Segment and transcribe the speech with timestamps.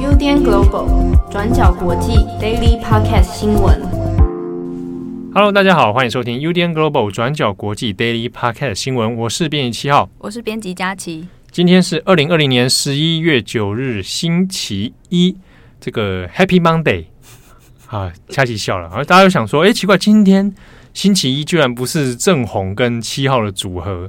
[0.00, 3.82] UDN Global 转角国际 Daily Podcast 新闻。
[5.34, 9.14] Hello，大家好，欢迎收听 UDN Global 转角国际 Daily Podcast 新闻。
[9.14, 11.28] 我是编辑七号，我是编辑佳琪。
[11.50, 15.36] 今天是二零二零年十一月九日，星期一。
[15.78, 17.04] 这个 Happy Monday
[17.88, 18.88] 啊，佳琪笑了。
[18.88, 20.54] 而大家又想说，哎，奇怪，今天
[20.94, 24.08] 星期一居然不是正红跟七号的组合，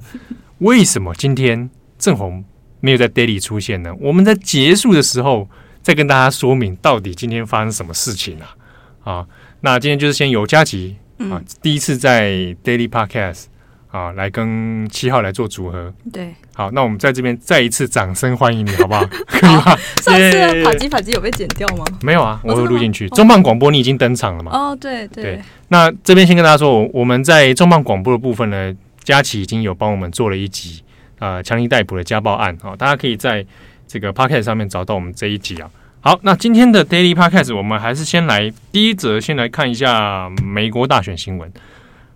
[0.59, 2.43] 为什么今天正红
[2.79, 3.93] 没有在 Daily 出现呢？
[3.99, 5.47] 我们在结束的时候
[5.81, 8.55] 再跟大家说明，到底今天发生什么事情啊？
[9.03, 9.27] 啊，
[9.61, 12.31] 那今天就是先由佳琪啊，第一次在
[12.63, 13.45] Daily Podcast。
[13.89, 19.03] 啊，来跟七号来做组合，对，好，那我们在这边再一次掌声欢迎你，好不好？
[19.25, 19.63] 可以吗？
[20.01, 21.85] 上次跑机跑机有被剪掉吗？
[22.03, 23.07] 没有啊，我会录进去。
[23.09, 24.51] 重磅广播你已经登场了嘛？
[24.51, 25.41] 哦，对对，对。
[25.69, 30.83] 那这边先跟大家说，我们在重磅广播的部分呢，佳琪已经有帮我们做了一集
[31.19, 33.45] 啊，强尼戴普的家暴案啊，大家可以在
[33.87, 35.69] 这个 Podcast 上面找到我们这一集啊。
[35.99, 41.51] 好，那今天的 Daily Podcast 我们还是先来第一则，先来看一下美国大选新闻。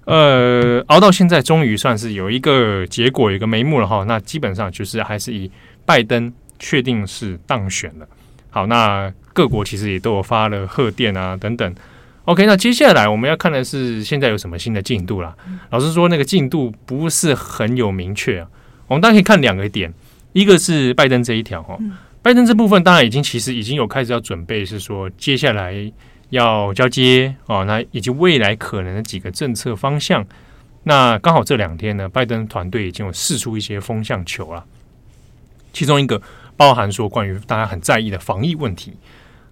[0.05, 4.03] 呃，熬到现在，终于算是有一个结果，有一个眉目了哈。
[4.07, 5.49] 那基本上就是还是以
[5.85, 8.07] 拜登确定是当选了。
[8.49, 11.75] 好，那各国其实也都有发了贺电啊等等。
[12.25, 15.35] OK，那接下来我们要看的是现在有什么新的进度啦。
[15.69, 18.47] 老实说，那个进度不是很有明确啊。
[18.91, 19.93] 我们大家可以看两个点，
[20.33, 21.77] 一个是拜登这一条哈，
[22.21, 25.91] 拜登这部分当然已经其实已经有开始要准备，是说接下来。
[26.31, 30.25] 要交接哦，那以及未来可能的几个政策方向，
[30.83, 34.63] 那刚好这两天呢，拜登团队已经有试出一些风向球了。
[35.73, 36.21] 其中一个
[36.55, 38.93] 包含说关于大家很在意的防疫问题，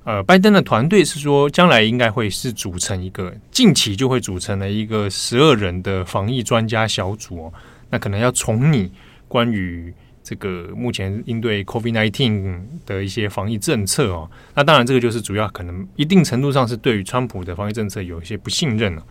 [0.05, 7.53] 呃，拜登的团队是说将来应该会是组成一个近期就会组成了一个十二人的防疫专家小组哦，
[7.89, 8.89] 那可能要从你
[9.29, 9.93] 关于。
[10.21, 19.03] 这个目前应对 COVID-19 的一些防疫政策哦，那当然这个就是主要可能一定程度上是对于川普的防疫政策有一些不信任了。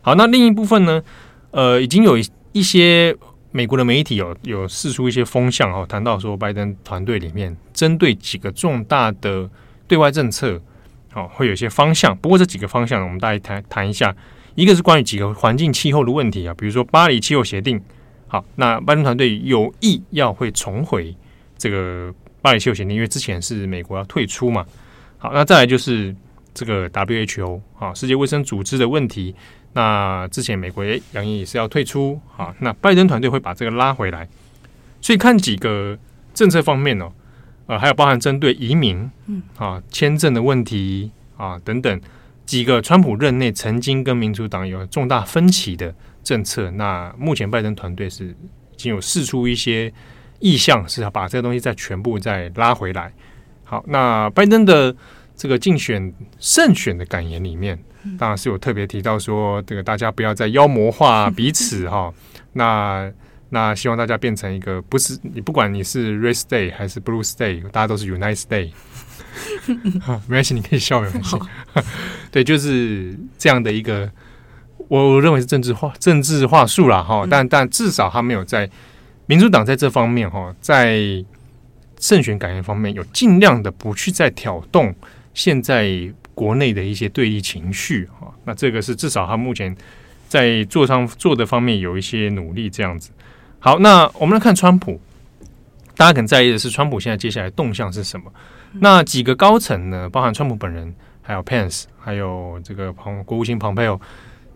[0.00, 1.00] 好，那另一部分呢，
[1.52, 2.18] 呃，已经有
[2.50, 3.14] 一些
[3.52, 9.48] 美国的媒体有有释出一些风向哦，谈到说拜登团队里面针对几个重大的
[9.86, 10.60] 对外政策，
[11.14, 12.16] 哦，会有一些方向。
[12.16, 14.12] 不过这几个方向我们大家谈谈一下，
[14.56, 17.80] 一个是关于几个环境气候的问题啊，比如说巴黎气候协定。
[18.28, 21.14] 好，那拜登团队有意要会重回
[21.56, 24.66] 这个巴黎气候协定，因为之前是美国要退出嘛。
[25.18, 26.14] 好，那再来就是
[26.52, 29.34] 这个 WHO 啊，世界卫生组织的问题。
[29.72, 32.20] 那之前美国也扬言也是要退出。
[32.28, 34.28] 好，那拜登团队会把这个拉回来。
[35.00, 35.96] 所以看几个
[36.34, 37.12] 政策方面哦，
[37.66, 42.00] 呃，还有包含针对移民，嗯啊，签证的问题啊等等
[42.44, 45.94] 几个川普任内曾经跟民主党有重大分歧的。
[46.26, 49.92] 政策，那目前拜登团队是已经有试出一些
[50.40, 53.12] 意向，是要把这个东西再全部再拉回来。
[53.62, 54.92] 好，那拜登的
[55.36, 57.78] 这个竞选胜选的感言里面，
[58.18, 62.12] 当然是有特别提到说，这个大家不要再妖魔化彼此 哈。
[62.54, 63.08] 那
[63.50, 68.72] 那希望大家变成一个不是你不管你是 Red State 还是 Blue State，大家都是 United State。
[70.26, 71.38] 没关系，你可以笑没关系。
[72.32, 74.10] 对，就是这样的一个。
[74.88, 78.68] 我我认为是政治话政治话术啦哈，但但至少他没有在
[79.26, 81.24] 民主党在这方面哈，在
[81.98, 84.94] 胜选感言方面有尽量的不去再挑动
[85.34, 88.32] 现在国内的一些对立情绪哈。
[88.44, 89.74] 那这个是至少他目前
[90.28, 93.10] 在做上做的方面有一些努力这样子。
[93.58, 95.00] 好，那我们来看川普，
[95.96, 98.30] 大家很在意的是川普现在接下来动向是什么？
[98.74, 104.00] 那几个高层呢，包含川普本人，还有 Pence，还有这个庞国务卿庞佩奥。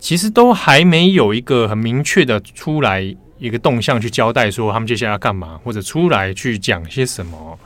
[0.01, 3.01] 其实都还没有一个很明确的出来
[3.39, 7.59] 一个动向去交代说他们接下来要干嘛，或者出来去讲些什么。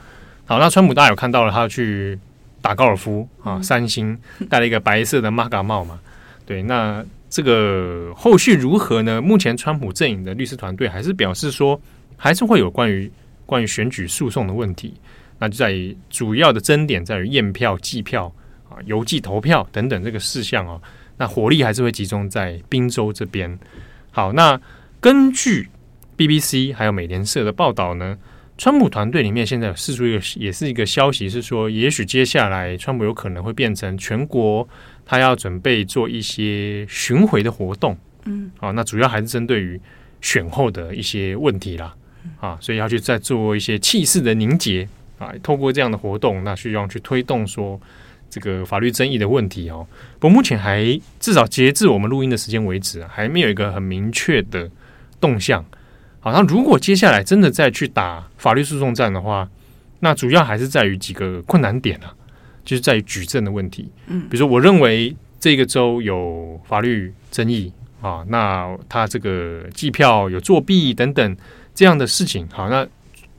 [0.45, 2.19] 好，那川普大家有看到了，他去
[2.61, 4.19] 打高尔夫啊，三星
[4.51, 5.99] 戴了一个白色的玛嘎帽嘛。
[6.45, 9.23] 对，那这个后续如何呢？
[9.23, 11.81] 目前川普阵营的律师团队还是表示说，
[12.17, 13.11] 还是会有关于
[13.47, 14.95] 关于选举诉讼的问题。
[15.39, 18.31] 那就在于主要的争点在于验票、计票
[18.69, 20.81] 啊、邮寄投票等等这个事项哦。
[21.17, 23.59] 那火力还是会集中在宾州这边。
[24.11, 24.61] 好，那
[25.01, 25.69] 根据
[26.17, 28.19] BBC 还有美联社的报道呢，
[28.57, 34.69] 川普团队里面现在有释出一个，也是一个消息，是说也许接下来川普有可能会变成全国，
[35.05, 37.97] 他要准备做一些巡回的活动。
[38.25, 39.81] 嗯，好，那主要还是针对于
[40.21, 41.95] 选后的一些问题啦。
[42.41, 44.89] 啊，所以要去再做一些气势的凝结
[45.19, 47.81] 啊，透过这样的活动，那需要去推动说。
[48.35, 49.87] 这个法律争议的问题哦，
[50.19, 50.83] 不过目前还
[51.21, 54.69] 至少截至我们录音的时间为止，还没有一个很明确的
[55.21, 55.65] 动向。
[56.19, 59.49] 好，那如果接下来真的再去打法律诉讼战的话，
[60.01, 62.13] 那主要还是在于几个困难点啊，
[62.65, 63.89] 就是在于举证的问题。
[64.09, 71.37] 嗯，比如说，我认为这个州有法律争议啊，那他这个计票有作弊等等
[71.73, 72.85] 这样的事情，好，那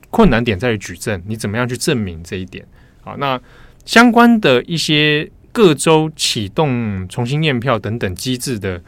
[0.09, 2.65] 困难点在于举证，你怎么样去证明这一点？
[3.03, 3.37] 好，那
[3.85, 8.81] 相关的一些各州启动重新验票等等机制的。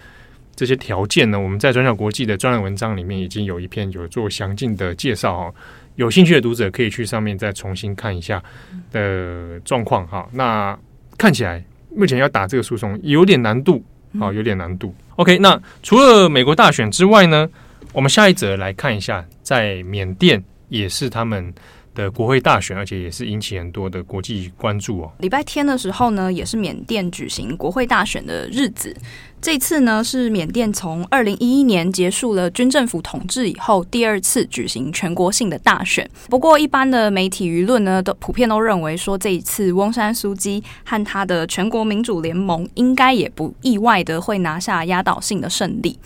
[0.55, 5.53] 这些条件呢，我们在转角国际的专栏文章里面已经有一篇有做详尽的介绍哈，
[5.97, 8.43] 有兴趣的读者可以去上面再重新看一下
[8.91, 10.27] 的状况哈。
[10.31, 10.75] 那
[11.15, 11.63] 看起来
[11.95, 13.85] 目前要打这个诉讼有点难度
[14.19, 14.95] 啊，有点难度。
[15.17, 17.47] OK，那除了美国大选之外呢，
[17.93, 21.53] 我们下一则来看一下，在缅甸也是他们
[21.97, 25.11] 的国会大选，而且也是引起很多的国际关注哦。
[25.17, 28.95] 礼拜天的时候呢，也是缅甸举行国会大选的日子。
[29.41, 36.07] 这次呢，是缅甸从二零一一年结束了军政府统治以后第二次举行全国性的大选。
[36.29, 45.97] 不过，一般的媒体舆论呢，都普遍都认为说，这一次翁山苏姬和他的全国民主联盟应该也不意外的会拿下压倒性的胜利。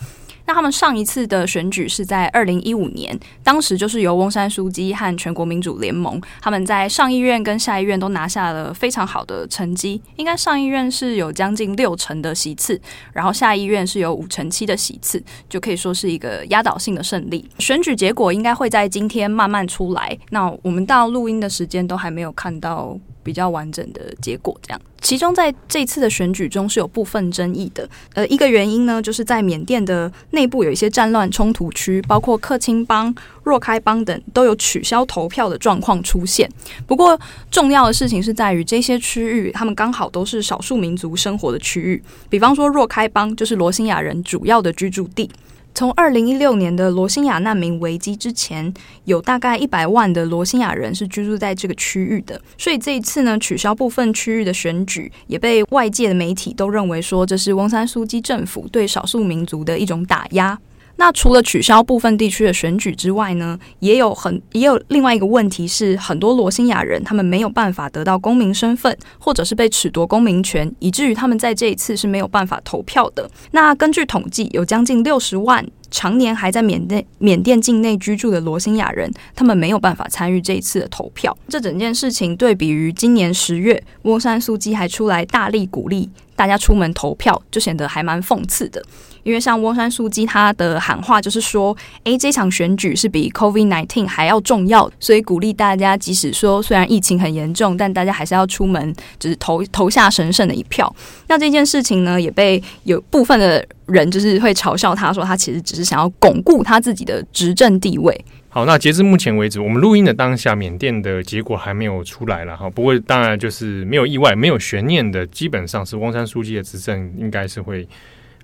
[0.52, 12.80] 他们上一次的选举是在二零一五年，当时就是由翁山书记和全国民主联盟，他们在上议院跟下议院都拿下了非常好的成绩，应该上议院是有将近六成的席次，
[13.12, 17.48] 然后下议院是有五成七的席次，就可以说是一个压倒性的胜利。
[17.58, 22.98] 选举结果应该会在今天慢慢出来，那我们到录音的时间都还没有看到。
[23.24, 24.80] 比较完整的结果，这样。
[25.00, 27.88] 其中在这次的选举中是有部分争议的。
[28.14, 36.50] 呃，一个原因呢，就是在缅甸的内内部有一些战乱冲突区，包括克钦邦、若开邦等，都有取消投票的状况出现。
[36.84, 37.16] 不过，
[37.48, 42.02] 重要的事情是在于这些区域，他们刚好都是少数民族生活的区域。
[42.28, 45.30] 比方说，若开邦就是罗兴亚人主要的居住地。
[45.74, 48.72] 从二零一六年的罗兴亚难民危机之前，
[49.04, 60.58] 有大概一百万的罗兴亚人是居住在这个区域的，所以这一次呢，取消部分区域的选举，也被外界的媒体都认为说，这是翁山苏基政府对少数民族的一种打压。
[61.02, 73.28] 那除了取消部分地区的选举之外呢，也有很也有另外一个问题是，很多罗兴亚人他们没有办法得到公民身份，或者是被褫夺公民权，以至于他们在这一次是没有办法投票的。
[73.50, 81.36] 那根据统计，有将近六十万常年还在缅甸缅甸境内居住的罗兴亚人，他们没有办法参与这一次的投票。
[81.48, 88.82] 这整件事情对比于今年十月，翁山苏基还出来大力鼓励大家出门投票，就显得还蛮讽刺的。
[89.22, 100.92] 因为像翁山苏基他的喊话就是说，诶，这场选举是比 COVID-19 还要重要，所以鼓励大家，即使说虽然疫情很严重，但大家还是要出门，就是投投下神圣的一票。
[101.28, 108.24] 那这件事情呢，也被有部分的人就是会嘲笑他说，他其实只是想要巩固他自己的执政地位。
[108.48, 112.68] 好，那截至目前为止，我们录音的当下，缅甸的结果还没有出来了哈。
[112.70, 117.88] 不过当然就是没有意外、没有悬念的，基本上是翁山书记的执政应该是会。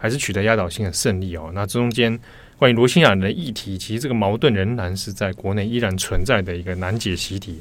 [0.00, 1.50] 还是取得压倒性的胜利哦。
[1.52, 2.16] 那中间
[2.56, 7.58] 关于罗兴亚人的议题，其实这个矛盾仍然是在国内依然存在的一个难解习题。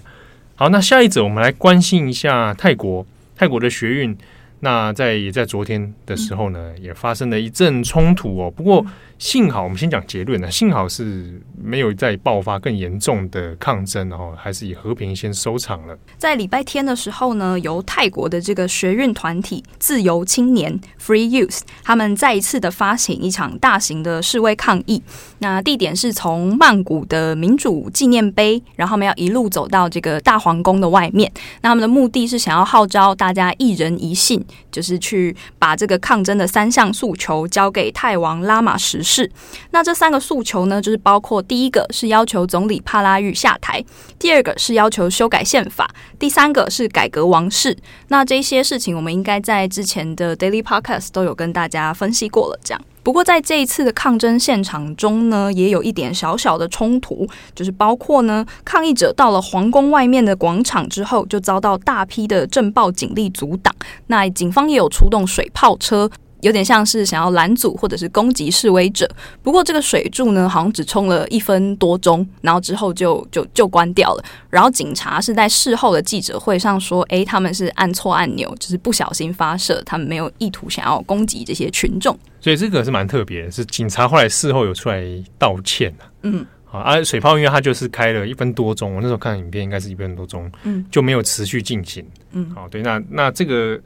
[0.54, 3.04] 好，那下一则我们来关心一下泰国，
[3.36, 4.16] 泰国的学运。
[4.59, 8.51] 那在也在昨天的时候呢，也发生了一阵冲突哦。
[8.51, 8.86] 不过。
[9.19, 15.97] 幸好我们先讲结论呢，幸好是没有再爆发更严重的抗争，然后还是以和平先收场了。
[16.19, 25.02] 在礼拜天的时候呢，由泰国的这个学运团体自由青年 （Free Youth） 他们再一次的发起一场大型的示威抗议。
[25.40, 31.32] 那地点是从曼谷的民主纪念碑，然后他们要一路走到这个大皇宫的外面。
[31.62, 39.32] 那他们的目的是想要号召大家一人一信，就是去把这个抗争的三项诉求交给泰王拉玛十世。
[39.72, 43.84] 那这三个诉求呢，就是包括第一个是要求总理帕拉育下台，
[44.18, 47.78] 第二个是要求修改宪法，第三个是改革王室。
[48.08, 52.60] 那这些事情我们应该在之前的 Daily Podcast 都有跟大家分析过了。
[52.64, 63.73] 这样，不过在这一次的抗争现场中呢，也有一点小小的冲突，就是包括呢，抗议者到了皇宫外面的广场之后，就遭到大批的镇暴警力阻挡。
[64.07, 66.11] 那警方也有出动水炮车。
[66.47, 69.07] 有点像是想要拦阻或者是攻击示威者，
[69.44, 74.23] 不过这个水柱呢，好像只冲了一分多钟，然后之后就就就关掉了。
[74.49, 85.04] 然后警察是在事后的记者会上说：“诶，他们是按错按钮，就是不小心发射，他们没有意图想要攻击这些群众。”所以这个是蛮特别的，是警察后来事后有出来
[85.37, 86.07] 道歉啊。
[86.23, 92.06] 嗯，好啊，水炮因为它就是开了一分多钟，我那时候看影片应该是一分多钟，嗯，就没有持续进行。
[92.31, 93.77] 嗯，好，对，那那这个。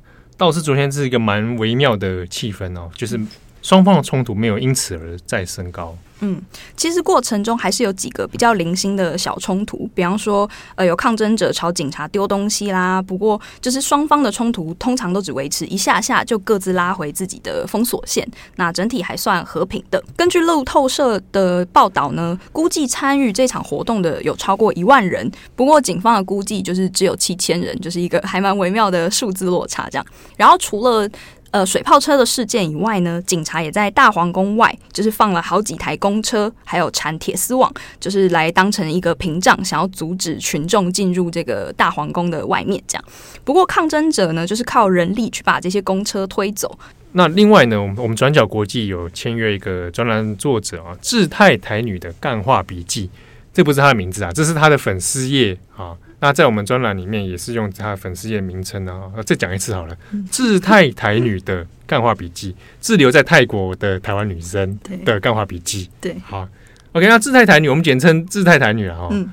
[0.42, 3.16] 倒是昨天是一个蛮微妙的气氛哦，就是
[3.62, 5.96] 双方的冲突没有因此而再升高。
[6.24, 6.40] 嗯，
[6.78, 13.02] 其实过程中还是有几个比较零星的小冲突，比方说，呃，有抗争者朝警察丢东西啦。
[13.02, 18.28] 不过，就是双方的冲突通常都只维持一下下，就各自拉回自己的封锁线。
[18.58, 20.00] 那整体还算和平的。
[20.16, 25.28] 根据路透社的报道呢，估计参与这场活动的有超过一万人。
[25.56, 30.06] 不过，警方的估计就是只有七千人，就是一个还蛮微妙的数字落差这样。
[30.38, 31.10] 然后，除了
[31.52, 42.82] 呃，水炮车的事件以外呢，警察也在大皇宫外，就是放了好几台公车，还有缠铁丝网，就是来当成一个屏障，想要阻止群众进入这个大皇宫的外面。
[42.88, 43.04] 这样，
[43.44, 46.80] 不过抗争者呢，就是靠人力去把这些公车推走。
[47.12, 53.10] 那另外呢，我们我们转角国际有签约一个专栏作者啊，志泰台女的干话笔记，
[53.54, 55.96] 这不是他的名字啊，这是他的粉丝页啊。
[56.20, 59.98] 那在我们专栏里面也是用他的粉丝页名称啊，再讲一次好了。
[60.30, 65.90] 自泰台女的干话笔记，滞留在泰国的台湾女生的干话笔记。
[66.00, 66.48] 对，好
[66.92, 69.08] ，OK，那自泰台女，我们简称自泰台女了哈。
[69.12, 69.32] 嗯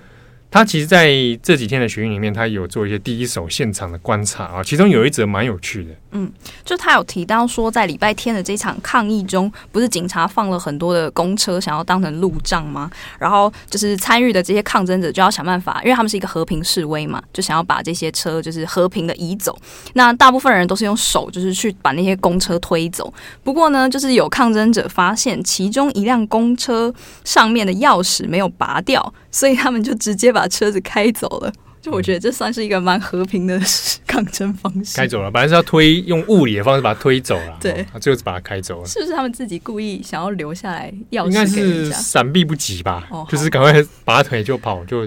[0.50, 1.10] 他其实在
[1.42, 5.90] 这几天的学运里面，他有做一些第一手现场的观察啊，其中有一则蛮有趣的。
[6.12, 6.32] 嗯，
[6.64, 12.90] 就他有提到说，在礼拜天的这场抗议中，不是警察放了很多的公车，想要当成路障吗？
[13.18, 19.54] 然后就是参与的这些抗争者就要想办法，因为他们是一个和平示威嘛，就想要把这些车就是和平的移走。
[19.92, 23.12] 那大部分人都是用手就是去把那些公车推走。
[23.44, 30.37] 不过呢，就是有抗争者发现其中一辆公车上面的钥匙没有拔掉，所以他们就直接把。
[30.38, 33.60] 把车子开走了，就我觉得这算是一个蛮和平的
[34.06, 34.96] 抗争方式。
[34.96, 38.86] 开走了，本来是要推用物理的方式把它推走了，对，最后是把它开走了。
[38.86, 41.26] 是不是他们自己故意想要留下来钥匙？
[41.26, 45.04] 应该是闪避不及吧，哦、就是赶快拔腿就跑，就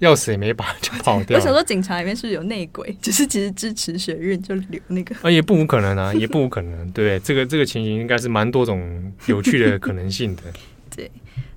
[0.00, 1.38] 钥匙也没拔就跑掉。
[1.38, 2.96] 我想说，警察里面是不是有内鬼？
[3.00, 6.90] 只是其实支持学运就留那个，啊，也不无可能啊，也不无可能。
[6.90, 10.42] 对，这个这个情形应该是蛮多种有趣的可能性的。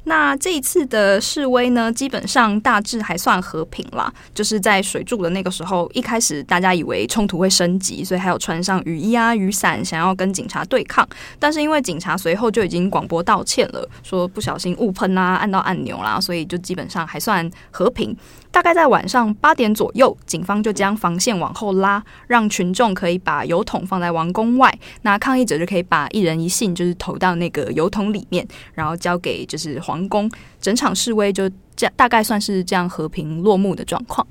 [0.05, 4.11] 那这一次的示威呢，基本上大致还算和平啦。
[4.33, 11.07] 就是在水柱的那个时候，一开始大家以为冲突会升级，所以还有穿上雨衣啊、雨伞，想要跟警察对抗。
[11.39, 18.15] 但是因为警察随后就已经广播道歉了，说不小心误喷啊，按到按钮啦，所以就基本上还算和平。
[18.55, 30.31] 大概在晚上八点左右，警方就将防线往后拉，让群众可以把油桶放在王宫外，那抗议者就可以把一人一信就是投到那个油桶里面，然后交给就是皇宫。
[30.61, 34.25] 整场示威就这样，大概算是这样和平落幕的状况。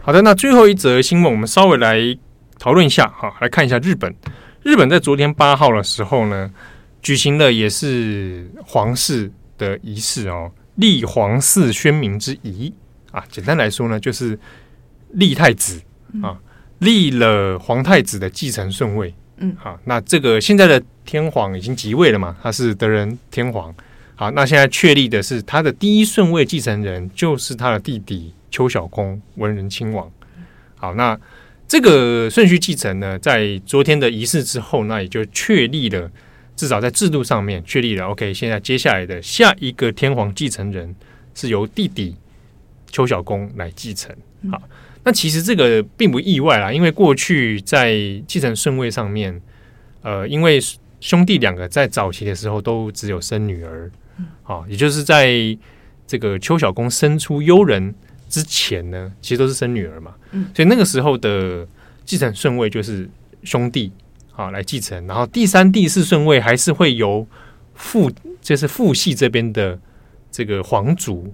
[0.00, 2.00] 好的，那最后一则新闻，我们稍微来
[2.58, 4.16] 讨论一下哈，来看一下日本。
[4.62, 6.50] 日本在昨天八号的时候呢，
[7.02, 12.72] 举行了也是皇室的仪式哦，立皇嗣宣明之仪。
[13.12, 14.36] 啊，简单来说呢，就是
[15.12, 15.80] 立太子
[16.20, 16.36] 啊，
[16.80, 19.14] 立了皇太子的继承顺位。
[19.36, 23.74] 嗯，好，那这个现在的天皇已经即位了嘛，他是德仁天皇。
[24.14, 30.10] 好，那现在确立的是他的第一顺位继承人就是他的弟弟邱小公文仁亲王。
[30.76, 31.18] 好，那
[31.66, 36.10] 这个顺序继承呢，在昨天的仪式之后，那也就确立了，
[36.54, 38.06] 至少在制度上面确立了。
[38.06, 40.94] OK，现在接下来的下一个天皇继承人
[41.34, 42.16] 是由弟弟。
[42.92, 44.14] 秋篠宫来继承，
[44.50, 44.62] 好，
[45.02, 47.94] 那其实这个并不意外啦，因为过去在
[48.28, 49.40] 继承顺位上面，
[50.02, 50.60] 呃，因为
[51.00, 53.90] 兄弟两个在早期的时候都只有生女儿，
[54.42, 55.32] 好，也就是在
[56.06, 57.94] 这个邱小公生出幽人
[58.28, 60.14] 之前呢，其实都是生女儿嘛，
[60.54, 61.66] 所以那个时候的
[62.04, 63.08] 继承顺位就是
[63.42, 63.90] 兄弟
[64.36, 67.26] 啊来继承，然后第三、第四顺位还是会由
[67.74, 69.78] 父，就是父系这边的
[70.30, 71.32] 这个皇族。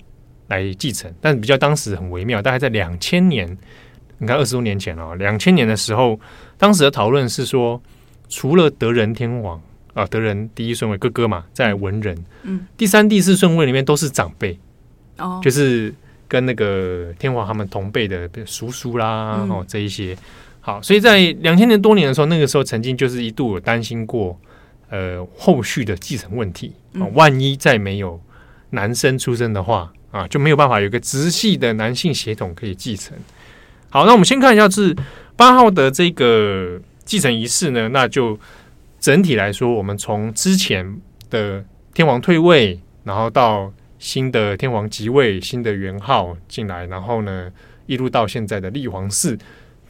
[0.48, 3.56] 来继承，但比较当时很微妙，大概在两千年，
[4.18, 5.14] 你看二十多年前哦。
[5.14, 6.18] 两千年的时候，
[6.56, 7.80] 当时的讨论是说，
[8.28, 9.60] 除了德仁天皇
[9.94, 14.58] 啊，德仁第一顺位哥哥嘛，在文人，嗯，第三、第四顺位里面都是长辈，
[15.18, 15.94] 哦，就是
[16.26, 20.16] 跟那个天皇他们同辈的叔叔啦，哦，这一些。
[20.60, 24.38] 好，所以在两千年多年的时候，那个时候曾经就是一度有担心过，
[24.88, 28.20] 呃，后续的继承问题啊，万一再没有
[28.70, 29.92] 男生出生的话。
[30.10, 33.16] 啊，就没有办法有一个直系的男性血统可以继承。
[33.90, 34.96] 好，那我们先看一下是
[35.36, 37.88] 八号的这个继承仪式呢。
[37.88, 38.38] 那就
[39.00, 41.00] 整体来说，我们从之前
[41.30, 47.50] 的天皇退位，然后到新的天皇即位，新的元号进来，然后呢
[47.86, 49.38] 一路到现在的立皇嗣，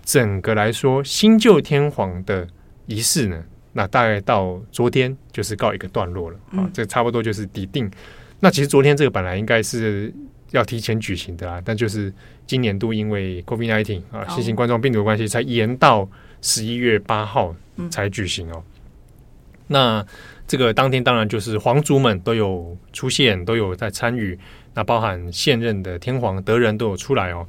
[0.05, 2.47] 整个来说新旧天皇的
[2.87, 6.39] 仪式呢，那大概到昨天就是告一个段落了。
[6.57, 7.91] 啊，这差不多就是底定。
[8.41, 10.13] 那其实昨天这个本来应该是
[10.53, 12.13] 要提前举行的啦，但就是
[12.47, 16.09] 今年度因为 COVID-19 啊新型冠状病毒的关系，才延到
[16.41, 17.55] 十一月八号
[17.91, 18.63] 才举行哦。
[19.67, 20.05] 那
[20.47, 24.39] 这个当天当然就是皇族们都有出现，都有在参与。
[24.75, 27.47] 那包含现任的天皇德仁都有出来哦。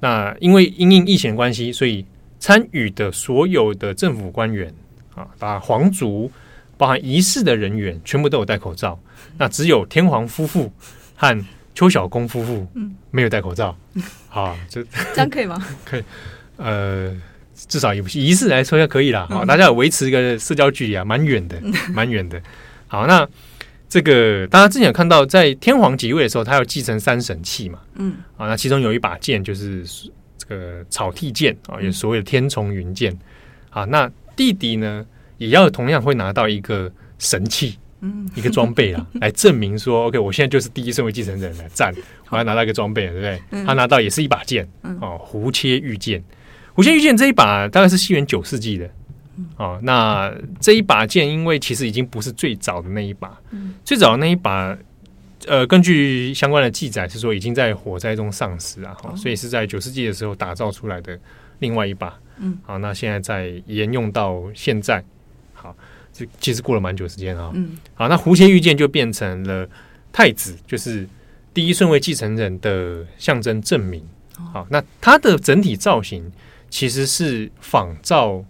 [0.00, 2.04] 那因为因应疫情关系，所以
[2.40, 4.74] 参与的所有的政府官员
[5.14, 6.30] 啊，把皇族
[6.76, 8.98] 包含仪式的人员全部都有戴口罩。
[9.38, 10.72] 那只有天皇夫妇
[11.14, 12.66] 和邱小公夫妇
[13.10, 13.76] 没有戴口罩。
[14.28, 14.82] 好，这
[15.14, 15.64] 这样可以吗？
[15.84, 16.04] 可以。
[16.56, 17.16] 呃，
[17.54, 19.26] 至少以仪式来说要可以啦。
[19.30, 21.60] 好，大家有维持一个社交距离啊，蛮远的，
[21.92, 22.40] 蛮远的。
[22.86, 23.28] 好，那。
[23.88, 29.84] 这个大家之前有看到，在天皇即位的时候，他要继承三神器嘛，嗯，啊，那其中有一把剑就是
[30.38, 33.14] 这个草剃剑啊，也所谓的天丛云剑，
[33.68, 35.04] 啊，那弟弟呢
[35.42, 41.94] 也要同样会拿到一个神器，嗯，一个装备啊， 来证明说，OK，我现在就是第一顺位继承人来战，
[42.30, 43.64] 我要拿到一个装备，对不对？
[43.64, 44.68] 他拿到也是一把剑，
[45.00, 46.22] 哦，胡切玉剑，
[46.74, 48.88] 胡切玉剑这一把大概是西元九世纪的。
[49.56, 54.76] 哦，那这一把剑，因为其实已经不是最早的那一把，嗯、最早的那一把，
[55.46, 61.18] 呃，根据相关的记载是说，已经在火灾中丧失啊，哦、所以是在九世纪的时候打造出来的
[61.60, 65.04] 另外一把，嗯，好，那现在在沿用到现在，好，
[66.12, 69.68] 这其实过了蛮久时间啊，嗯，好，那胡切玉剑就变成了
[70.12, 71.08] 太子，就是
[71.54, 74.04] 第一顺位继承人的象征证明，
[74.52, 76.30] 好，那它的整体造型
[76.70, 78.44] 其实是仿照。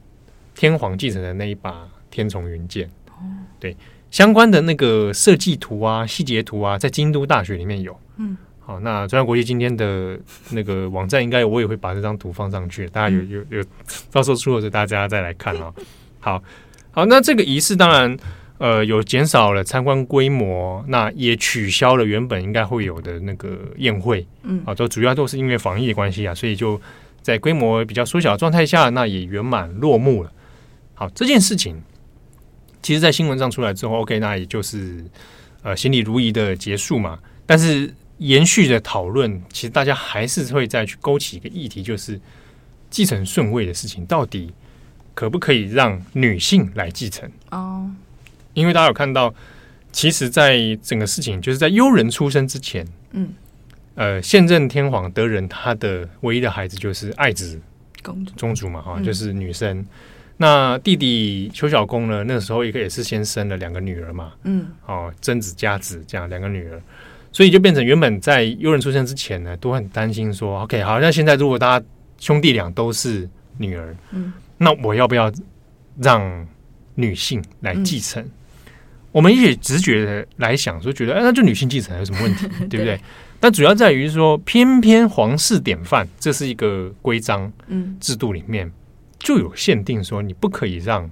[0.54, 3.24] 天皇继承的那一把天丛云剑，哦。
[3.58, 3.74] 对
[4.10, 7.98] 相关的那个设计图啊、细节图啊，在京都大学里面有。
[8.18, 10.16] 嗯，好，那中央国际今天的
[10.50, 13.64] 那个网站应该我也会把这张图放上去，大家有有有，
[14.12, 15.72] 到时候出了大家再来看啊。
[16.20, 16.40] 好
[16.92, 18.16] 好，那这个仪式当然
[18.58, 24.26] 呃有减少了参观规模，那也取消了原本应该会有的那个宴会。
[24.42, 26.80] 嗯，啊，都主要都是因为防疫的关系啊，所以就
[27.22, 30.30] 在规模比较缩小的状态下，那也圆满落幕了。
[30.94, 31.80] 好，这件事情，
[32.82, 35.02] 其实，在新闻上出来之后，OK，那也就是
[35.62, 37.18] 呃，心里如意的结束嘛。
[37.46, 42.20] 但是，延续的讨论，其实大家还是会再去勾起一个议题，就是
[42.90, 44.52] 继承顺位的事情，到底
[45.14, 47.30] 可不可以让女性来继承？
[47.50, 47.90] 哦，
[48.54, 49.34] 因为大家有看到，
[49.92, 53.28] 其实，在整个事情，就是在悠人出生之前，嗯，
[53.94, 57.60] 呃，现任天皇德仁他的唯一的孩子就是爱子
[58.02, 59.84] 公主宗主嘛，哈，就是女生。
[60.38, 62.24] 那弟弟邱小公呢？
[62.24, 66.80] 那个时候一个也是先生了两个女儿嘛，嗯，哦，贞子佳子这样两个女儿，
[67.30, 71.86] 所以就变成原本在悠人出生之前呢，都很担心说，OK，好，那现在如果大家
[72.18, 75.32] 兄弟俩都是女儿，嗯，那我要不要
[76.00, 76.46] 让
[76.94, 78.22] 女性来继承？
[78.22, 78.30] 嗯、
[79.10, 83.00] 我们也直觉的来想说，觉得哎，那就女性继承有什么问题， 对不对？
[83.40, 88.70] 但主要在于说，偏偏皇室典范，这是一个规章，嗯，制度里面。
[89.18, 91.08] 就有限定说你不可以让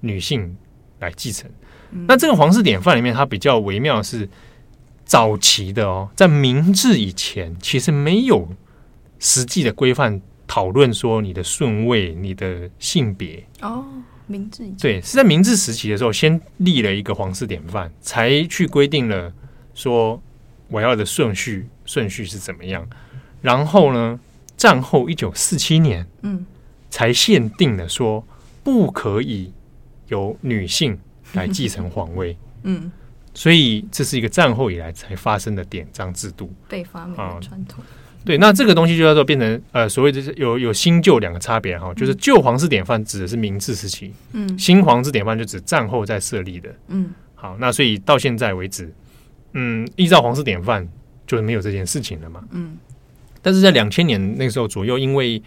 [0.00, 0.56] 女性
[0.98, 1.48] 来继承。
[1.92, 4.28] 嗯、那这个皇室典范里面，它比较微妙的是
[5.04, 8.48] 早期的哦，在明治以前，其实没有
[9.20, 13.84] 实际的规范讨论说你的顺位、你的性别哦。
[14.26, 19.32] 明治对，是在明治时期的时候，先立了一个皇室典范，才去规定了
[19.74, 20.20] 说
[20.66, 22.84] 我要的顺序顺序是怎么样。
[23.40, 24.18] 然后呢，
[24.56, 26.44] 战后一九四七年，嗯。
[26.92, 28.26] 才限定了说
[28.64, 29.52] 不可以
[30.08, 30.98] 由女性
[31.34, 32.90] 来继承皇位，嗯，
[33.32, 37.84] 所以这是一个战后以来才发生的典章制度，被发明的传统。
[38.22, 48.92] 对，那这个东西就叫做变成呃，所谓的有有新旧两个差别哈，就是旧皇室典范指的是明治时期，嗯，新皇室典范就指战后再设立的，嗯，好，那所以到现在为止，
[49.54, 50.86] 嗯，依照皇室典范
[51.26, 52.76] 就是没有这件事情了嘛，嗯，
[53.40, 55.42] 但是在两千年那个时候左右，因为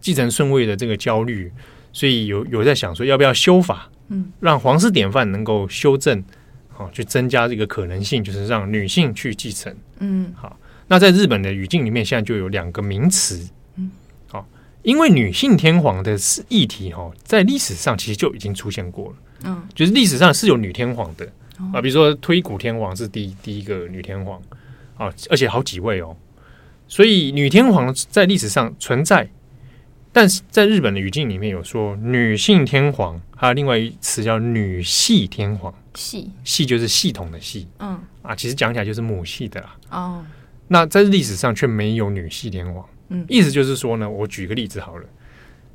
[0.00, 1.52] 继承顺位的这个焦虑，
[1.92, 6.24] 所以有有在想说要不要修法，嗯，让皇室典范能够修正，
[6.72, 10.58] 好，去增加这个可能性，就是让女性去继承，嗯，好。
[10.88, 13.90] 那在日本的语境里面，现在就有两个名词，嗯，
[14.28, 14.46] 好，
[14.82, 16.16] 因为女性天皇的
[16.48, 21.26] 议题哈，在历史上其实就已经出现过了，嗯，就是历史上是有女天皇的
[21.72, 24.40] 啊，比如说推古天皇是第第一个女天皇
[24.96, 26.16] 啊，而且好几位哦，
[26.86, 29.28] 所以女天皇在历史上存在。
[30.16, 36.30] 但是在日本的语境里面有说女性天皇，还有另外一词叫女系天皇，系。
[36.44, 37.98] 系就是系统的系，嗯。
[38.22, 39.76] 啊，其实讲起来就是母系的啦。
[39.90, 40.24] 哦，
[40.68, 45.04] 那在历史上却没有女系天皇，嗯，意思就是说呢，我举个例子好了，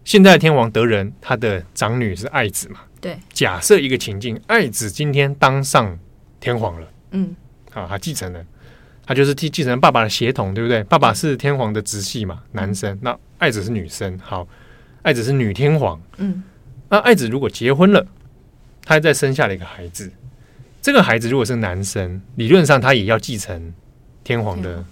[0.03, 5.97] 现在天皇德仁他的长女是爱子嘛，对，假设一个情境，爱子今天当上
[6.39, 7.35] 天皇了，嗯，
[7.71, 8.45] 好，他继承了。
[9.05, 10.83] 他就是继继承爸爸的血统，对不对？
[10.83, 12.95] 爸爸是天皇的直系嘛，男生。
[13.01, 14.47] 那爱子是女生，好，
[15.01, 15.99] 爱子是女天皇。
[16.17, 16.43] 嗯，
[16.89, 18.05] 那爱子如果结婚了，
[18.85, 20.11] 他再生下了一个孩子。
[20.79, 23.73] 这个孩子如果是男生，理论上他也要继承
[24.23, 24.83] 天皇的，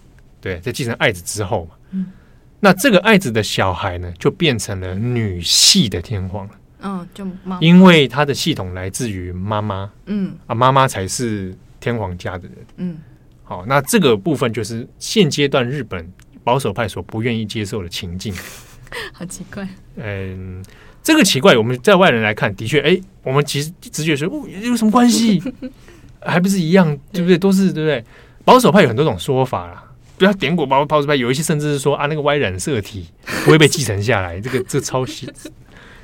[0.41, 1.71] 对，在继承爱子之后嘛。
[1.91, 2.11] 嗯。
[2.59, 6.53] 那这个爱子的小孩呢，就变成了女系的天皇了。
[6.81, 9.91] 嗯，就妈，因为他的系统来自于妈妈。
[10.07, 10.35] 嗯。
[10.47, 12.57] 啊，妈妈才是天皇家的人。
[12.77, 12.97] 嗯。
[13.43, 16.11] 好，那这个部分就是现阶段日本
[16.43, 18.33] 保守派所不愿意接受的情境。
[19.13, 19.67] 好奇怪。
[19.95, 20.63] 嗯，
[21.03, 25.41] 这个奇怪，我们在外人来看，的确，哎，我们其实直觉说，哦，有什么关系？
[26.21, 27.37] 还不是一样，对不对？
[27.37, 28.03] 都是对不对？
[28.47, 29.83] 保守派有很多种说法啦。
[30.17, 33.05] 不要点果包保守派，有一些甚至是说啊，那个 Y 染色体
[33.43, 35.29] 不会被继承下来，这个这抄袭，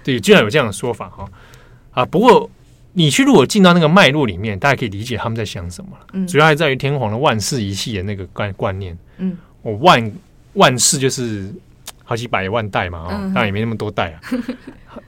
[0.04, 1.26] 对，居然有这样的说法哈
[1.92, 2.06] 啊！
[2.06, 2.50] 不过
[2.92, 6.08] 你去如果进到那个脉络里面，大家可以理解他们在想什么了。
[6.12, 8.96] 嗯，主要还在于天皇的万世一系的那个观观念。
[9.20, 10.14] 嗯，我万
[10.56, 11.50] 万世就是
[12.04, 14.20] 好几百万代嘛，啊，当然也没那么多代啊。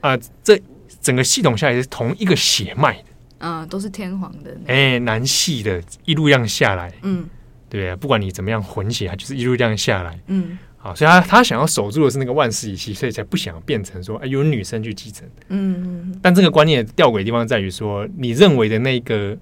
[0.00, 0.60] 啊，这
[1.02, 3.04] 整个系统下来是同一个血脉的，
[3.46, 7.24] 嗯，都是天皇的，哎，男系的一路这样下来，嗯。
[7.68, 10.18] 对啊，不管你怎么样混血，他就是一路这样下来。
[10.28, 15.28] 嗯，好，所以他他想要守住的是那个万世一系，所以才不想变成说，哎，有女生去继承。
[15.48, 16.18] 嗯嗯。
[16.22, 19.36] 但这个观念吊诡的地方在于说，你认为的那个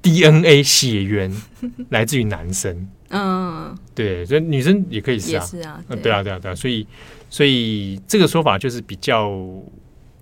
[0.00, 1.30] DNA 血缘
[1.90, 2.88] 来自于男生。
[3.10, 5.44] 嗯，对，所以女生也可以是啊。
[5.44, 5.84] 是啊。
[6.02, 6.54] 对啊，对啊，对啊。
[6.54, 6.86] 所以，
[7.28, 9.30] 所以这个说法就是比较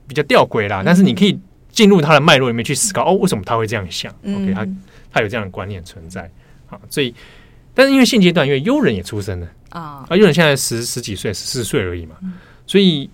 [0.09, 0.83] 比较吊诡啦。
[0.85, 1.39] 但是你可以
[1.77, 4.67] 进入他的脉络里面去思考，哦，为什么他会这样想？OK，他
[5.13, 6.29] 他有这样的观念存在。
[6.65, 7.15] 好，所以，
[7.75, 9.47] 但是因为现阶段，因为悠人也出生了。
[9.69, 12.17] 啊，啊，悠人现在十十几岁，十四岁而已嘛，
[12.67, 13.11] 所以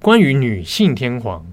[0.00, 1.44] 关于女性天皇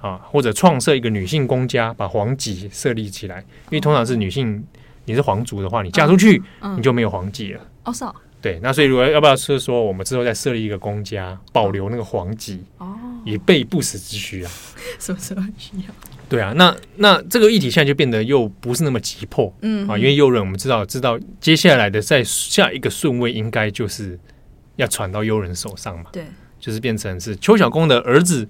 [0.00, 3.38] 啊，或者创设一个女性公家，把皇籍设立起来，
[3.70, 4.62] 因为通常是女性，
[5.04, 6.42] 你是皇族的话，你嫁出去，
[6.76, 7.60] 你就没有皇籍了。
[7.84, 14.50] 哦，是哦，对，那所以如果要不要是说，我们之后再设立一个公家，保留那个皇籍，哦，以备不时之需啊，
[14.98, 15.94] 什么时候需要？
[16.28, 24.18] 对啊，那那这个议题现在就变得又不是那么急迫，嗯啊，因为悠人我们知道知道接下来的在下一个顺位应该就是
[24.76, 26.24] 要传到悠人手上嘛，对，
[26.60, 28.46] 就是变成是邱小公的儿子，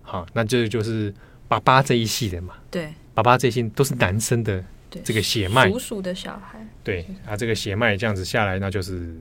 [0.00, 1.12] 好，那这就是
[1.48, 4.64] 爸爸这一系的嘛，对，爸爸这一系都是男生的
[5.04, 9.14] 这个血脉，属属的小孩，对啊，这个血脉这样子下来，那就是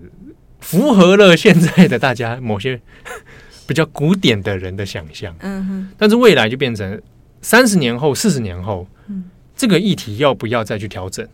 [0.61, 2.79] 符合了现在的大家某些
[3.67, 7.01] 比较古典的人的想象，嗯哼，但是未来就变成。
[7.47, 9.23] 三十年后、四十年后，嗯，
[9.55, 11.25] 这个议题要不要再去调整？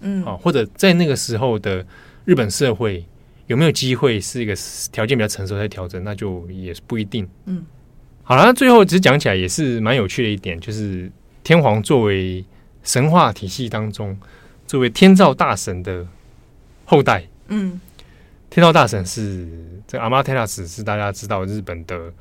[0.00, 1.82] 嗯，啊，或者在那个时候的
[2.26, 3.02] 日本社会
[3.46, 4.54] 有没有机会是一个
[4.92, 6.04] 条件比较成熟再调整？
[6.04, 7.26] 那就也是不一定。
[7.46, 7.64] 嗯，
[8.22, 11.10] 好了，那最后其实讲起来也是蛮有趣的一点，就是
[11.42, 12.44] 天皇作为
[12.82, 14.14] 神话体系当中
[14.66, 16.06] 作为天照大神的
[16.84, 17.80] 后代，嗯，
[18.50, 19.48] 天照大神是
[19.88, 22.12] 这个阿玛特拉斯是大家知道日本的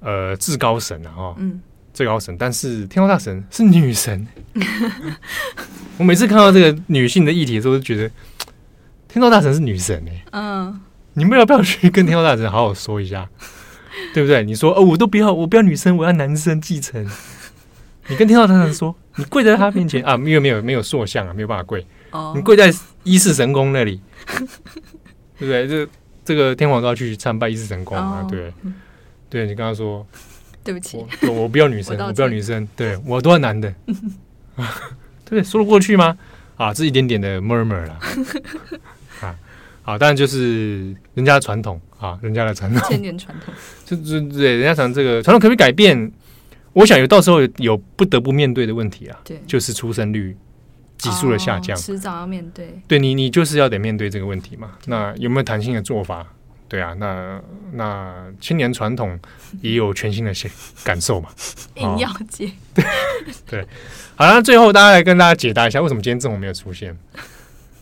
[0.00, 1.58] 呃至高神啊，哈，嗯。
[1.92, 4.26] 最高神，但是天后大神是女神。
[5.98, 8.10] 我每次看到这个女性的议题的时候，都觉得
[9.08, 10.24] 天后大神是女神哎。
[10.32, 10.80] 嗯，
[11.14, 13.28] 你们要不要去跟天后大神好好说一下？
[14.14, 14.42] 对不对？
[14.42, 17.06] 你说哦，我都不要，我不要女生，我要男生继承。
[18.08, 21.86] 你跟天后大神说，你跪在他面前啊，因为没有没有塑像啊，没有办法跪。
[22.10, 22.72] 哦，你跪在
[23.04, 24.00] 一世神宫那里，
[25.38, 25.68] 对不对？
[25.68, 25.88] 这
[26.24, 28.52] 这个天皇都要去参拜一世神宫啊，对
[29.28, 30.06] 对，你跟他说。
[30.64, 33.72] 对不起，我我不要女生， 我，我不要女生，对我都要男的，
[35.24, 36.16] 对，说得过去吗？
[36.56, 37.98] 啊，这一点点的 murmur 了，
[39.20, 39.34] 啊，
[39.82, 43.52] 好，当然就是人家的传统啊，人家的传统，千年传统，
[43.84, 46.12] 就就对，人家讲这个传统可不可以改变？
[46.74, 50.36] 我想有到时候有不得不面对的问题啊，对，就是出生率
[50.96, 54.70] 急速的下降，迟早要面对，对你，你就是要得面对这个问题嘛。
[54.86, 56.26] 那有没有弹性的做法？
[56.72, 57.38] 对啊，那
[57.74, 59.18] 那青年传统
[59.60, 60.50] 也有全新的些
[60.82, 61.28] 感受嘛？
[61.74, 62.82] 硬要接，对
[63.46, 63.66] 对，
[64.16, 66.96] 好，那最后大家来跟大家解答一下，为什么今天正红没有出现？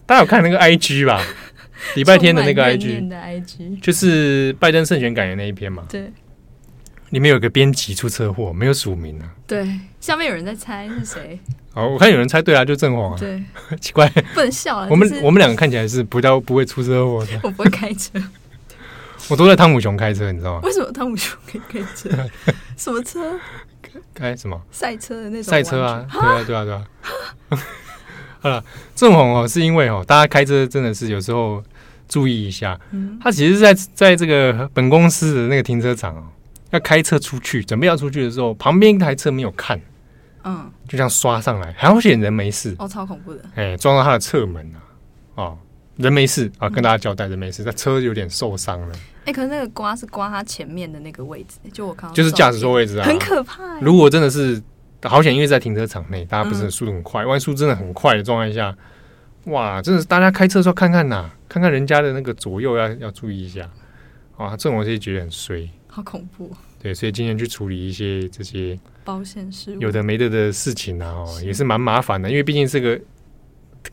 [0.07, 1.25] 大家有看那个 IG 吧？
[1.95, 5.85] 礼拜天的那个 IG，的 IG 就是拜登胜选感言那一篇嘛？
[5.89, 6.11] 对，
[7.11, 9.31] 里面有个编辑出车祸，没有署名啊。
[9.47, 11.39] 对，下面有人在猜是谁？
[11.75, 13.17] 哦，我看有人猜对啊，就郑红啊。
[13.21, 13.41] 对，
[13.81, 14.89] 奇怪，不能笑啊。
[14.91, 17.39] 我们我们两个看起来是不叫不会出车祸的。
[17.45, 18.21] 我不会开车。
[19.31, 20.61] 我都在汤姆熊开车，你知道吗？
[20.65, 22.11] 为什么汤姆熊可以开车？
[22.77, 23.39] 什么车？
[24.13, 24.61] 开什么？
[24.71, 26.07] 赛车的那种赛车啊！
[26.13, 26.85] 对啊，对啊，对啊！
[28.41, 28.65] 好了，
[28.95, 31.63] 正红哦，是因为哦，大家开车真的是有时候
[32.09, 32.79] 注意一下。
[32.91, 36.25] 嗯，他其实是在在这个本公司的那个停车场哦，
[36.71, 39.81] 要开车出去，准备要出去的时候，旁边一台车没有看，
[40.45, 42.75] 嗯，就这样刷上来，还好险人没事。
[42.79, 43.41] 哦，超恐怖的！
[43.57, 44.79] 哎，撞到他的侧门啊！
[45.35, 45.59] 哦，
[46.01, 48.95] 人没事啊，跟大家交代，人没事，但车有点受伤了。
[49.27, 53.79] 哎，可是那个刮是刮他前面的那个位置，就我看到就是驾驶座位置啊，很可怕。
[53.81, 54.61] 如果真的是
[55.03, 58.75] 好险，因为在停车场内，大家不是速度很快，弯、嗯、速真的很快的状态下，
[59.45, 63.69] 哇，真的是大家开车的时候看看呐，看看人家的那个左右要要注意一下，
[64.39, 66.51] 哇，这种我就觉得很衰，好恐怖。
[66.83, 72.99] 对，所以今天去处理一些这些保险事有的没的的事情啊，哦，也是蛮麻烦的，因为毕竟这个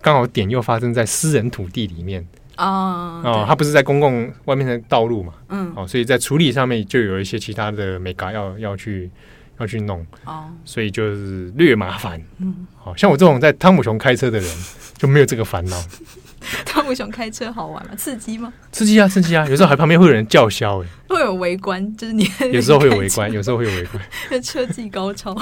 [0.01, 2.25] 刚好点又发生在私人土地里面。
[2.57, 9.11] 哦哦，它不是在公共外面的道路嘛，嗯，哦，所以在处理上面就有一些其他的眉角要要去
[9.59, 14.57] 要去弄，哦，所以就是略麻烦，嗯，好像我这种在汤姆熊开车的人
[14.97, 15.77] 就没有这个烦恼。
[16.65, 17.93] 汤姆熊开车好玩吗？
[17.95, 18.51] 刺激吗？
[18.71, 19.47] 刺激啊，刺激啊！
[19.47, 24.03] 有时候还旁边会有人叫嚣，哎，会有围观，就是你有时候会有围观，有时候会有围观，
[24.41, 25.35] 车技高超。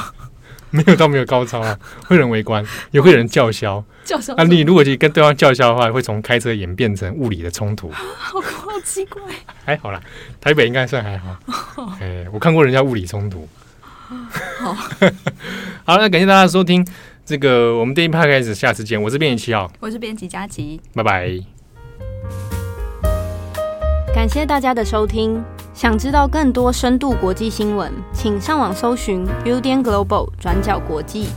[0.78, 3.84] 没有到没有高超啊，会有人围观，也会有人叫嚣。
[4.04, 4.44] 叫嚣啊！
[4.44, 7.90] 你如果去跟对方叫嚣的话，会从开车演变成物理的冲突。
[7.92, 9.22] 好好奇怪。
[9.64, 10.02] 还好啦，
[10.42, 11.36] 台北应该算还好。
[12.00, 13.48] 哎、欸，我看过人家物理冲突。
[14.60, 14.74] 好，
[15.86, 16.86] 好，那感谢大家收听
[17.26, 19.02] 这个我们电影派开始，下次见。
[19.02, 21.40] 我是编辑七号，我是编辑佳琪，拜拜。
[24.14, 25.44] 感谢大家的收听。
[25.76, 31.28] 想知道更多深度国际新闻，请上网搜寻 Udan Global 转角国际。